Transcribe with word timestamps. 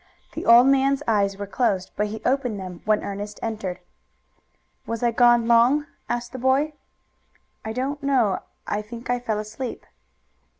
The 0.31 0.47
old 0.47 0.65
man's 0.65 1.03
eyes 1.07 1.37
were 1.37 1.45
closed, 1.45 1.91
but 1.95 2.07
he 2.07 2.23
opened 2.25 2.59
them 2.59 2.81
when 2.85 3.03
Ernest 3.03 3.39
entered. 3.43 3.77
"Was 4.87 5.03
I 5.03 5.11
gone 5.11 5.47
long?" 5.47 5.85
asked 6.09 6.31
the 6.31 6.39
boy. 6.39 6.73
"I 7.63 7.71
don't 7.71 8.01
know. 8.01 8.39
I 8.65 8.81
think 8.81 9.11
I 9.11 9.19
fell 9.19 9.37
asleep." 9.37 9.85